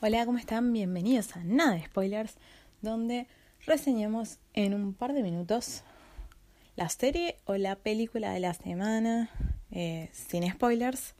Hola, 0.00 0.24
¿cómo 0.26 0.38
están? 0.38 0.72
Bienvenidos 0.72 1.34
a 1.34 1.42
Nada 1.42 1.72
de 1.72 1.84
Spoilers, 1.84 2.36
donde 2.82 3.26
reseñamos 3.66 4.38
en 4.54 4.72
un 4.72 4.94
par 4.94 5.12
de 5.12 5.24
minutos 5.24 5.82
la 6.76 6.88
serie 6.88 7.34
o 7.46 7.56
la 7.56 7.74
película 7.74 8.30
de 8.30 8.38
la 8.38 8.54
semana, 8.54 9.28
eh, 9.72 10.08
sin 10.12 10.48
spoilers, 10.48 11.16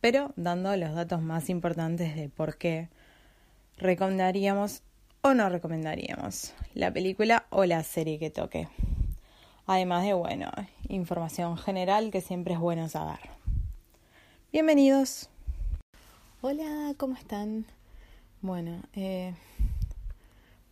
pero 0.00 0.32
dando 0.36 0.76
los 0.76 0.94
datos 0.94 1.20
más 1.20 1.50
importantes 1.50 2.14
de 2.14 2.28
por 2.28 2.56
qué 2.56 2.88
recomendaríamos 3.78 4.84
o 5.22 5.34
no 5.34 5.48
recomendaríamos 5.48 6.54
la 6.74 6.92
película 6.92 7.46
o 7.50 7.64
la 7.64 7.82
serie 7.82 8.20
que 8.20 8.30
toque. 8.30 8.68
Además 9.66 10.04
de, 10.04 10.12
bueno, 10.12 10.52
información 10.88 11.58
general 11.58 12.12
que 12.12 12.20
siempre 12.20 12.54
es 12.54 12.60
bueno 12.60 12.88
saber. 12.88 13.18
Bienvenidos. 14.52 15.28
Hola, 16.42 16.94
¿cómo 16.96 17.16
están? 17.16 17.66
Bueno, 18.42 18.80
eh, 18.94 19.34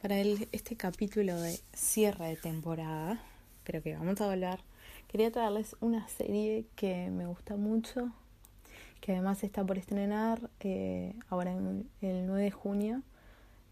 para 0.01 0.19
el, 0.19 0.49
este 0.53 0.75
capítulo 0.75 1.39
de 1.39 1.61
cierre 1.75 2.29
de 2.29 2.37
temporada, 2.37 3.21
pero 3.63 3.83
que 3.83 3.95
vamos 3.95 4.19
a 4.23 4.33
hablar, 4.33 4.61
quería 5.07 5.31
traerles 5.31 5.77
una 5.83 6.09
serie 6.09 6.65
que 6.77 7.11
me 7.11 7.27
gusta 7.27 7.57
mucho, 7.57 8.11
que 9.03 9.13
además 9.13 9.45
está 9.45 9.67
por 9.67 9.77
estrenar 9.77 10.49
eh, 10.61 11.15
ahora 11.29 11.53
en 11.53 11.87
el 12.01 12.27
9 12.27 12.43
de 12.43 12.51
junio, 12.51 13.03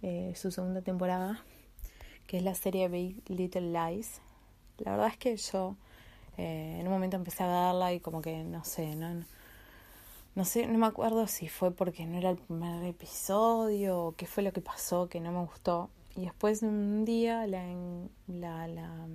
eh, 0.03 0.34
su 0.37 0.51
segunda 0.51 0.83
temporada, 0.83 1.43
que 2.27 2.37
es 2.37 2.43
la 2.43 2.55
serie 2.55 2.89
Big 2.89 3.23
Little 3.31 3.73
Lies. 3.73 4.21
La 4.77 4.91
verdad 4.91 5.09
es 5.09 5.17
que 5.17 5.34
yo 5.39 5.75
en 6.37 6.87
un 6.87 6.93
momento 6.93 7.17
empecé 7.17 7.45
a 7.45 7.47
verla 7.47 7.95
y 7.95 8.01
como 8.01 8.21
que 8.21 8.45
no 8.45 8.62
sé, 8.62 8.95
no 8.95 9.25
no 10.37 10.45
sé, 10.45 10.67
no 10.67 10.79
me 10.79 10.87
acuerdo 10.87 11.27
si 11.27 11.48
fue 11.48 11.70
porque 11.73 12.05
no 12.06 12.19
era 12.19 12.31
el 12.31 12.37
primer 12.37 12.84
episodio 12.84 13.98
o 13.98 14.12
qué 14.12 14.27
fue 14.27 14.43
lo 14.43 14.53
que 14.53 14.61
pasó 14.61 15.09
que 15.09 15.19
no 15.19 15.33
me 15.33 15.41
gustó. 15.41 15.89
Y 16.15 16.27
después 16.27 16.62
un 16.62 17.06
día 17.06 17.47
la, 17.47 17.65
la, 18.28 18.69
la 18.69 19.06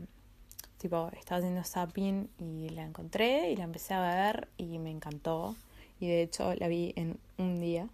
tipo, 0.80 1.12
estaba 1.14 1.38
haciendo 1.38 1.64
zapping 1.64 2.28
y 2.40 2.70
la 2.70 2.84
encontré 2.84 3.52
y 3.52 3.56
la 3.56 3.66
empecé 3.66 3.94
a 3.94 4.02
ver 4.02 4.50
y 4.58 4.80
me 4.80 4.90
encantó. 4.90 5.56
Y 6.00 6.08
de 6.08 6.24
hecho 6.24 6.56
la 6.56 6.68
vi 6.68 6.92
en 6.96 7.20
un 7.38 7.62
día 7.62 7.88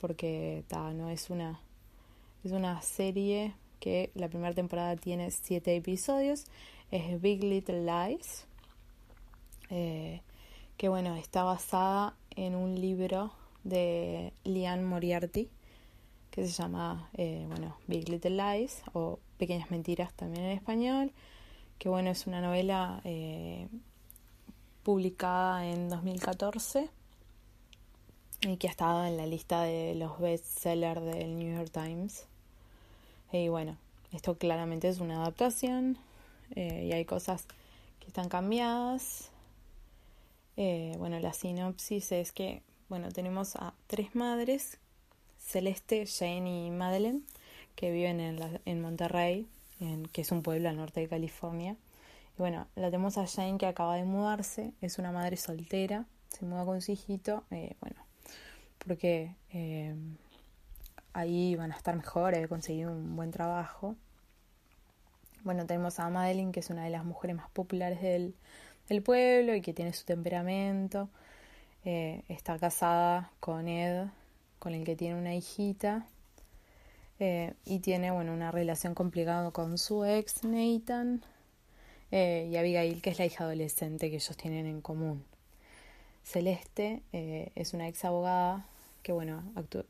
porque 0.00 0.62
ta, 0.68 0.92
no 0.92 1.10
es 1.10 1.30
una 1.30 1.60
es 2.44 2.52
una 2.52 2.80
serie 2.82 3.52
que 3.80 4.12
la 4.14 4.28
primera 4.28 4.54
temporada 4.54 4.94
tiene 4.94 5.32
siete 5.32 5.74
episodios. 5.74 6.44
Es 6.92 7.20
Big 7.20 7.42
Little 7.42 7.84
Lies. 7.84 8.46
Eh, 9.70 10.22
que 10.78 10.88
bueno, 10.88 11.16
está 11.16 11.42
basada 11.42 12.14
en 12.38 12.54
un 12.54 12.80
libro 12.80 13.32
de 13.64 14.32
Liane 14.44 14.82
Moriarty 14.82 15.50
que 16.30 16.46
se 16.46 16.52
llama 16.52 17.10
eh, 17.14 17.44
bueno, 17.48 17.76
Big 17.88 18.08
Little 18.08 18.30
Lies 18.30 18.82
o 18.92 19.18
Pequeñas 19.38 19.70
Mentiras 19.72 20.12
también 20.14 20.44
en 20.44 20.52
español, 20.52 21.12
que 21.78 21.88
bueno, 21.88 22.10
es 22.10 22.26
una 22.28 22.40
novela 22.40 23.00
eh, 23.04 23.66
publicada 24.84 25.66
en 25.66 25.88
2014 25.88 26.88
y 28.42 28.56
que 28.56 28.68
ha 28.68 28.70
estado 28.70 29.04
en 29.04 29.16
la 29.16 29.26
lista 29.26 29.62
de 29.62 29.96
los 29.96 30.20
bestsellers 30.20 31.02
del 31.02 31.36
New 31.36 31.56
York 31.56 31.72
Times. 31.72 32.26
Y 33.32 33.48
bueno, 33.48 33.76
esto 34.12 34.38
claramente 34.38 34.88
es 34.88 35.00
una 35.00 35.16
adaptación 35.22 35.98
eh, 36.54 36.86
y 36.88 36.92
hay 36.92 37.04
cosas 37.04 37.46
que 37.98 38.06
están 38.06 38.28
cambiadas 38.28 39.32
eh, 40.60 40.96
bueno, 40.98 41.20
la 41.20 41.32
sinopsis 41.32 42.10
es 42.10 42.32
que, 42.32 42.64
bueno, 42.88 43.10
tenemos 43.12 43.54
a 43.54 43.74
tres 43.86 44.16
madres, 44.16 44.78
Celeste, 45.38 46.04
Jane 46.04 46.66
y 46.66 46.70
Madeleine, 46.72 47.20
que 47.76 47.92
viven 47.92 48.18
en, 48.18 48.40
la, 48.40 48.60
en 48.64 48.80
Monterrey, 48.80 49.46
que 50.12 50.20
es 50.20 50.32
un 50.32 50.42
pueblo 50.42 50.68
al 50.68 50.76
norte 50.76 50.98
de 50.98 51.06
California. 51.06 51.76
Y 52.36 52.38
bueno, 52.38 52.66
la 52.74 52.90
tenemos 52.90 53.18
a 53.18 53.28
Jane 53.28 53.56
que 53.56 53.66
acaba 53.66 53.94
de 53.94 54.02
mudarse, 54.02 54.72
es 54.80 54.98
una 54.98 55.12
madre 55.12 55.36
soltera, 55.36 56.06
se 56.28 56.44
muda 56.44 56.64
con 56.64 56.80
su 56.80 56.90
hijito, 56.90 57.44
eh, 57.52 57.76
bueno, 57.80 58.04
porque 58.78 59.36
eh, 59.52 59.94
ahí 61.12 61.54
van 61.54 61.70
a 61.70 61.76
estar 61.76 61.94
mejor, 61.94 62.34
he 62.34 62.48
conseguido 62.48 62.90
un 62.90 63.14
buen 63.14 63.30
trabajo. 63.30 63.94
Bueno, 65.44 65.66
tenemos 65.66 66.00
a 66.00 66.10
Madeleine, 66.10 66.50
que 66.50 66.58
es 66.58 66.68
una 66.68 66.82
de 66.82 66.90
las 66.90 67.04
mujeres 67.04 67.36
más 67.36 67.48
populares 67.50 68.02
del, 68.02 68.34
el 68.88 69.02
pueblo 69.02 69.54
y 69.54 69.60
que 69.60 69.72
tiene 69.72 69.92
su 69.92 70.04
temperamento. 70.04 71.08
Eh, 71.84 72.22
está 72.28 72.58
casada 72.58 73.30
con 73.40 73.68
Ed, 73.68 74.06
con 74.58 74.74
el 74.74 74.84
que 74.84 74.96
tiene 74.96 75.18
una 75.18 75.34
hijita. 75.34 76.06
Eh, 77.20 77.54
y 77.64 77.80
tiene 77.80 78.10
bueno, 78.10 78.32
una 78.32 78.52
relación 78.52 78.94
complicada 78.94 79.50
con 79.50 79.76
su 79.76 80.04
ex 80.04 80.44
Nathan 80.44 81.22
eh, 82.12 82.48
y 82.50 82.56
Abigail, 82.56 83.02
que 83.02 83.10
es 83.10 83.18
la 83.18 83.26
hija 83.26 83.44
adolescente 83.44 84.08
que 84.08 84.16
ellos 84.16 84.36
tienen 84.36 84.66
en 84.66 84.80
común. 84.80 85.24
Celeste 86.22 87.02
es 87.12 87.72
una 87.72 87.88
ex 87.88 88.04
abogada 88.04 88.66
que, 89.02 89.12
bueno, 89.12 89.42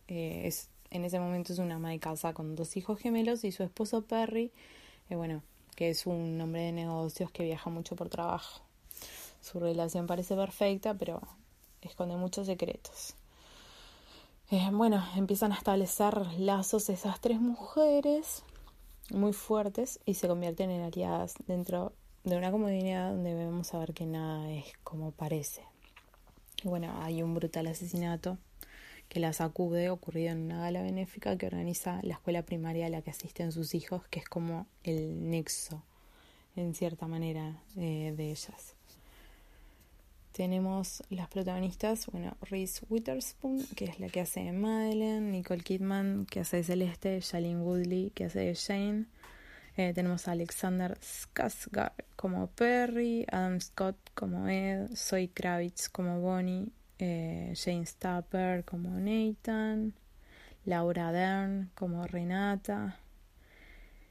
es, 0.06 0.68
en 0.90 1.04
ese 1.04 1.18
momento 1.18 1.52
es 1.52 1.58
una 1.58 1.74
ama 1.74 1.90
de 1.90 1.98
casa 1.98 2.32
con 2.32 2.54
dos 2.54 2.76
hijos 2.76 3.00
gemelos 3.00 3.42
y 3.42 3.50
su 3.50 3.64
esposo 3.64 4.02
Perry, 4.02 4.52
bueno, 5.10 5.42
que 5.74 5.90
es 5.90 6.06
un 6.06 6.40
hombre 6.40 6.62
de 6.62 6.72
negocios 6.72 7.32
que 7.32 7.42
viaja 7.42 7.70
mucho 7.70 7.96
por 7.96 8.08
trabajo. 8.08 8.67
Su 9.40 9.60
relación 9.60 10.06
parece 10.06 10.34
perfecta, 10.34 10.94
pero 10.94 11.20
esconde 11.80 12.16
muchos 12.16 12.46
secretos. 12.46 13.14
Eh, 14.50 14.70
bueno, 14.72 15.04
empiezan 15.14 15.52
a 15.52 15.56
establecer 15.56 16.14
lazos 16.38 16.88
esas 16.88 17.20
tres 17.20 17.40
mujeres 17.40 18.42
muy 19.10 19.32
fuertes 19.32 20.00
y 20.06 20.14
se 20.14 20.28
convierten 20.28 20.70
en 20.70 20.82
aliadas 20.82 21.34
dentro 21.46 21.92
de 22.24 22.36
una 22.36 22.50
comunidad 22.50 23.10
donde 23.10 23.34
vemos 23.34 23.72
a 23.74 23.78
ver 23.78 23.94
que 23.94 24.06
nada 24.06 24.50
es 24.50 24.72
como 24.84 25.12
parece. 25.12 25.62
Y 26.62 26.68
bueno, 26.68 26.92
hay 27.02 27.22
un 27.22 27.34
brutal 27.34 27.66
asesinato 27.66 28.38
que 29.08 29.20
la 29.20 29.32
sacude 29.32 29.90
ocurrido 29.90 30.32
en 30.32 30.42
una 30.42 30.60
gala 30.60 30.82
benéfica 30.82 31.36
que 31.36 31.46
organiza 31.46 32.00
la 32.02 32.14
escuela 32.14 32.42
primaria 32.42 32.86
a 32.86 32.90
la 32.90 33.02
que 33.02 33.10
asisten 33.10 33.52
sus 33.52 33.74
hijos, 33.74 34.06
que 34.08 34.20
es 34.20 34.28
como 34.28 34.66
el 34.82 35.30
nexo, 35.30 35.82
en 36.56 36.74
cierta 36.74 37.06
manera, 37.06 37.62
eh, 37.76 38.12
de 38.16 38.30
ellas. 38.30 38.77
Tenemos 40.32 41.02
las 41.10 41.28
protagonistas, 41.28 42.06
bueno, 42.06 42.36
Reese 42.42 42.84
Witherspoon, 42.88 43.66
que 43.74 43.86
es 43.86 43.98
la 43.98 44.08
que 44.08 44.20
hace 44.20 44.40
de 44.40 44.52
Madeleine, 44.52 45.30
Nicole 45.30 45.62
Kidman, 45.62 46.26
que 46.26 46.40
hace 46.40 46.58
de 46.58 46.64
Celeste, 46.64 47.20
Shailene 47.20 47.60
Woodley, 47.60 48.10
que 48.10 48.26
hace 48.26 48.40
de 48.40 48.54
Jane. 48.54 49.06
Eh, 49.76 49.92
tenemos 49.94 50.28
a 50.28 50.32
Alexander 50.32 50.98
Skarsgård 51.00 51.92
como 52.16 52.48
Perry, 52.48 53.24
Adam 53.30 53.60
Scott 53.60 53.96
como 54.14 54.48
Ed, 54.48 54.88
Zoe 54.96 55.30
Kravitz 55.30 55.88
como 55.88 56.20
Bonnie, 56.20 56.72
eh, 56.98 57.54
Jane 57.56 57.86
Stapper 57.86 58.64
como 58.64 58.90
Nathan, 58.98 59.94
Laura 60.64 61.12
Dern 61.12 61.70
como 61.74 62.06
Renata. 62.06 62.98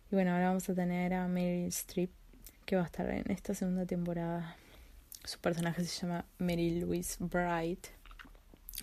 Y 0.09 0.15
bueno, 0.15 0.31
ahora 0.31 0.47
vamos 0.47 0.69
a 0.69 0.74
tener 0.74 1.13
a 1.13 1.27
Meryl 1.27 1.68
Streep, 1.68 2.12
que 2.65 2.77
va 2.77 2.83
a 2.83 2.86
estar 2.86 3.09
en 3.09 3.30
esta 3.30 3.53
segunda 3.53 3.86
temporada. 3.86 4.56
Su 5.27 5.39
personaje 5.39 5.83
se 5.83 6.01
llama 6.01 6.24
Mary 6.38 6.79
Louise 6.79 7.18
Bright 7.19 7.88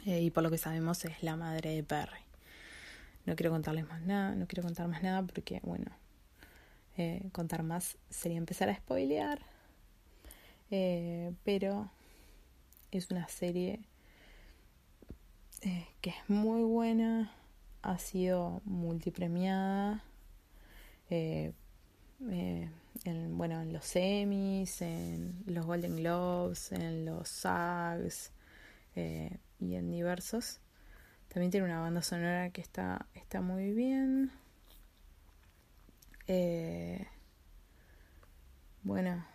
eh, 0.05 0.21
y 0.21 0.31
por 0.31 0.43
lo 0.43 0.51
que 0.51 0.59
sabemos 0.59 1.03
es 1.07 1.23
la 1.23 1.37
madre 1.39 1.71
de 1.71 1.83
Perry. 1.83 2.21
No 3.25 3.35
quiero 3.35 3.51
contarles 3.51 3.89
más 3.89 4.03
nada, 4.03 4.35
no 4.35 4.47
quiero 4.47 4.63
contar 4.63 4.87
más 4.87 5.03
nada 5.03 5.23
porque, 5.23 5.61
bueno, 5.63 5.91
eh, 6.99 7.31
contar 7.33 7.63
más 7.63 7.97
sería 8.11 8.37
empezar 8.37 8.69
a 8.69 8.77
spoilear. 8.77 9.41
Eh, 10.71 11.33
pero 11.45 11.91
es 12.91 13.11
una 13.11 13.27
serie 13.29 13.81
que 16.03 16.11
es 16.11 16.29
muy 16.29 16.63
buena, 16.63 17.33
ha 17.81 17.97
sido 17.97 18.61
multipremiada 18.67 20.05
en, 23.05 23.37
bueno, 23.37 23.61
en 23.61 23.73
los 23.73 23.85
semis, 23.85 24.81
en 24.83 25.43
los 25.47 25.67
Golden 25.67 25.97
Globes, 25.97 26.73
en 26.73 27.05
los 27.05 27.29
SAGs 27.29 28.33
eh, 28.95 29.39
y 29.59 29.75
en 29.75 29.91
diversos. 29.91 30.61
También 31.29 31.51
tiene 31.51 31.67
una 31.67 31.81
banda 31.81 32.03
sonora 32.03 32.51
que 32.51 32.61
está, 32.61 33.07
está 33.15 33.41
muy 33.41 33.73
bien. 33.73 34.31
Eh, 36.29 37.07
bueno, 38.83 39.27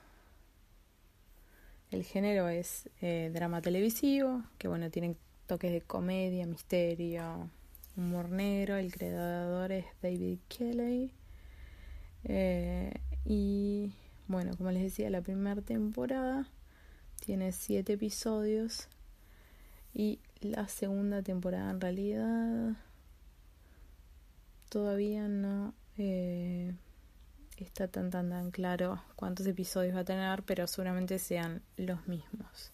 el 1.91 2.03
género 2.03 2.47
es 2.49 2.89
eh, 3.01 3.29
drama 3.33 3.61
televisivo, 3.61 4.43
que 4.57 4.67
bueno, 4.67 4.89
tiene 4.89 5.15
toques 5.45 5.71
de 5.71 5.81
comedia, 5.81 6.45
misterio, 6.45 7.49
humor 7.97 8.29
negro. 8.29 8.77
El 8.77 8.93
creador 8.93 9.71
es 9.71 9.85
David 10.01 10.39
Kelly. 10.47 11.13
Y 13.29 13.93
bueno, 14.27 14.57
como 14.57 14.71
les 14.71 14.81
decía, 14.81 15.11
la 15.11 15.21
primera 15.21 15.61
temporada 15.61 16.49
tiene 17.23 17.51
siete 17.51 17.93
episodios 17.93 18.87
y 19.93 20.17
la 20.41 20.67
segunda 20.67 21.21
temporada 21.21 21.69
en 21.69 21.79
realidad 21.79 22.75
todavía 24.69 25.27
no 25.27 25.75
eh, 25.99 26.73
está 27.57 27.87
tan 27.87 28.09
tan 28.09 28.31
tan 28.31 28.49
claro 28.49 28.99
cuántos 29.15 29.45
episodios 29.45 29.95
va 29.95 29.99
a 29.99 30.05
tener, 30.05 30.41
pero 30.41 30.65
seguramente 30.65 31.19
sean 31.19 31.61
los 31.77 32.07
mismos. 32.07 32.71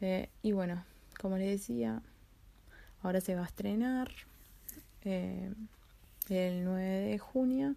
Eh, 0.00 0.30
y 0.40 0.52
bueno, 0.52 0.82
como 1.20 1.36
les 1.36 1.60
decía, 1.60 2.00
ahora 3.02 3.20
se 3.20 3.34
va 3.34 3.42
a 3.42 3.48
estrenar 3.48 4.10
eh, 5.04 5.52
el 6.30 6.64
9 6.64 6.82
de 6.82 7.18
junio. 7.18 7.74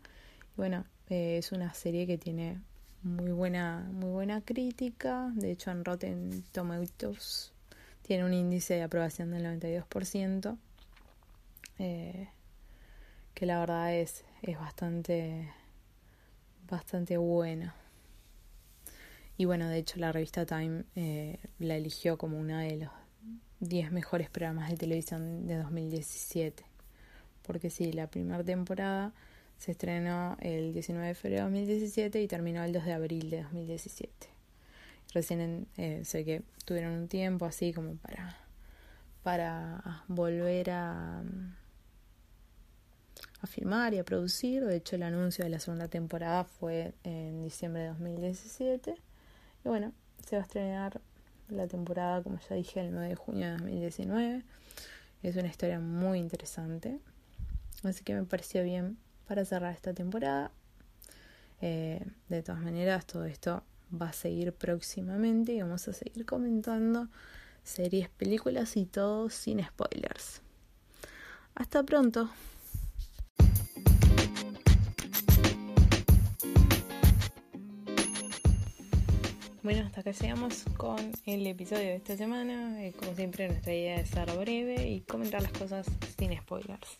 Y 0.53 0.55
bueno, 0.55 0.85
es 1.13 1.51
una 1.51 1.73
serie 1.73 2.07
que 2.07 2.17
tiene 2.17 2.59
muy 3.03 3.31
buena, 3.31 3.87
muy 3.91 4.09
buena 4.09 4.41
crítica. 4.41 5.31
De 5.35 5.51
hecho, 5.51 5.71
en 5.71 5.85
Rotten 5.85 6.43
Tomatoes 6.51 7.51
tiene 8.01 8.25
un 8.25 8.33
índice 8.33 8.75
de 8.75 8.83
aprobación 8.83 9.31
del 9.31 9.45
92%, 9.45 10.57
eh, 11.79 12.29
que 13.33 13.45
la 13.45 13.59
verdad 13.59 13.93
es, 13.95 14.23
es 14.41 14.57
bastante, 14.57 15.49
bastante 16.69 17.17
bueno. 17.17 17.73
Y 19.37 19.45
bueno, 19.45 19.67
de 19.67 19.79
hecho 19.79 19.99
la 19.99 20.11
revista 20.11 20.45
Time 20.45 20.83
eh, 20.95 21.39
la 21.59 21.75
eligió 21.75 22.17
como 22.17 22.37
uno 22.37 22.57
de 22.57 22.77
los 22.77 22.91
10 23.61 23.91
mejores 23.91 24.29
programas 24.29 24.69
de 24.69 24.77
televisión 24.77 25.47
de 25.47 25.57
2017. 25.57 26.63
Porque 27.41 27.69
sí, 27.69 27.91
la 27.91 28.07
primera 28.07 28.43
temporada 28.43 29.13
se 29.63 29.71
estrenó 29.71 30.35
el 30.41 30.73
19 30.73 31.07
de 31.07 31.15
febrero 31.15 31.45
de 31.45 31.51
2017 31.51 32.21
y 32.21 32.27
terminó 32.27 32.65
el 32.65 32.73
2 32.73 32.83
de 32.83 32.91
abril 32.91 33.29
de 33.29 33.43
2017. 33.43 34.27
Recién 35.13 35.67
eh, 35.77 36.01
sé 36.03 36.25
que 36.25 36.41
tuvieron 36.65 36.91
un 36.91 37.07
tiempo 37.07 37.45
así 37.45 37.71
como 37.71 37.95
para, 37.95 38.35
para 39.23 40.03
volver 40.09 40.69
a, 40.69 41.23
a 43.39 43.47
filmar 43.47 43.93
y 43.93 43.99
a 43.99 44.03
producir. 44.03 44.65
De 44.65 44.75
hecho, 44.75 44.97
el 44.97 45.03
anuncio 45.03 45.45
de 45.45 45.49
la 45.49 45.59
segunda 45.59 45.87
temporada 45.87 46.43
fue 46.43 46.93
en 47.05 47.41
diciembre 47.41 47.83
de 47.83 47.87
2017. 47.87 48.97
Y 49.63 49.69
bueno, 49.69 49.93
se 50.25 50.35
va 50.35 50.41
a 50.41 50.45
estrenar 50.45 50.99
la 51.47 51.67
temporada, 51.67 52.21
como 52.21 52.37
ya 52.49 52.55
dije, 52.57 52.81
el 52.81 52.91
9 52.91 53.07
de 53.07 53.15
junio 53.15 53.45
de 53.45 53.53
2019. 53.53 54.43
Es 55.23 55.37
una 55.37 55.47
historia 55.47 55.79
muy 55.79 56.19
interesante. 56.19 56.99
Así 57.83 58.03
que 58.03 58.13
me 58.13 58.25
pareció 58.25 58.61
bien 58.65 58.97
para 59.27 59.45
cerrar 59.45 59.73
esta 59.73 59.93
temporada. 59.93 60.51
Eh, 61.61 62.05
de 62.29 62.43
todas 62.43 62.61
maneras, 62.61 63.05
todo 63.05 63.25
esto 63.25 63.63
va 63.89 64.09
a 64.09 64.13
seguir 64.13 64.53
próximamente 64.53 65.53
y 65.53 65.61
vamos 65.61 65.87
a 65.87 65.93
seguir 65.93 66.25
comentando 66.25 67.07
series, 67.63 68.09
películas 68.09 68.75
y 68.75 68.85
todo 68.85 69.29
sin 69.29 69.63
spoilers. 69.63 70.41
Hasta 71.55 71.83
pronto. 71.83 72.29
Bueno, 79.63 79.85
hasta 79.85 80.01
acá 80.01 80.11
llegamos 80.11 80.65
con 80.75 80.97
el 81.25 81.47
episodio 81.47 81.83
de 81.83 81.95
esta 81.95 82.17
semana. 82.17 82.83
Eh, 82.83 82.91
como 82.91 83.15
siempre, 83.15 83.47
nuestra 83.47 83.73
idea 83.73 83.95
es 83.95 84.09
ser 84.09 84.29
breve 84.35 84.89
y 84.89 84.99
comentar 85.01 85.41
las 85.41 85.53
cosas 85.53 85.87
sin 86.17 86.37
spoilers. 86.37 86.99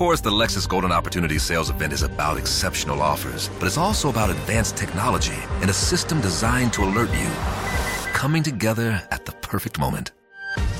Of 0.00 0.06
course, 0.06 0.22
the 0.22 0.30
Lexus 0.30 0.66
Golden 0.66 0.92
Opportunity 0.92 1.38
Sales 1.38 1.68
Event 1.68 1.92
is 1.92 2.02
about 2.02 2.38
exceptional 2.38 3.02
offers, 3.02 3.50
but 3.58 3.66
it's 3.66 3.76
also 3.76 4.08
about 4.08 4.30
advanced 4.30 4.78
technology 4.78 5.36
and 5.60 5.68
a 5.68 5.74
system 5.74 6.22
designed 6.22 6.72
to 6.72 6.84
alert 6.84 7.10
you. 7.10 7.28
Coming 8.14 8.42
together 8.42 9.06
at 9.10 9.26
the 9.26 9.32
perfect 9.42 9.78
moment. 9.78 10.12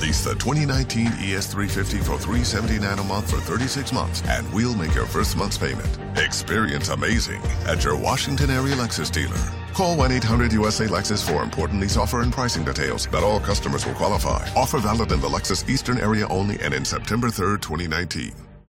Lease 0.01 0.23
the 0.23 0.33
2019 0.33 1.05
ES350 1.05 1.99
for 1.99 2.17
379 2.17 2.97
a 2.97 3.03
month 3.03 3.29
for 3.29 3.37
36 3.37 3.93
months, 3.93 4.23
and 4.27 4.51
we'll 4.51 4.73
make 4.73 4.95
your 4.95 5.05
first 5.05 5.37
month's 5.37 5.55
payment. 5.55 5.99
Experience 6.17 6.89
amazing 6.89 7.43
at 7.67 7.83
your 7.83 7.95
Washington 7.95 8.49
area 8.49 8.75
Lexus 8.75 9.11
dealer. 9.11 9.37
Call 9.75 9.95
1 9.97 10.11
800 10.13 10.51
USA 10.53 10.87
Lexus 10.87 11.23
for 11.23 11.43
important 11.43 11.79
lease 11.79 11.95
offer 11.95 12.21
and 12.21 12.33
pricing 12.33 12.65
details. 12.65 13.07
Not 13.11 13.21
all 13.21 13.39
customers 13.39 13.85
will 13.85 13.93
qualify. 13.93 14.49
Offer 14.55 14.79
valid 14.79 15.11
in 15.11 15.21
the 15.21 15.29
Lexus 15.29 15.69
Eastern 15.69 15.99
area 15.99 16.27
only 16.29 16.59
and 16.61 16.73
in 16.73 16.83
September 16.83 17.27
3rd, 17.27 17.61
2019. 17.61 18.50